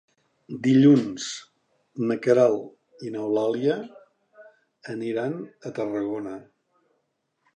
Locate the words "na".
2.11-2.17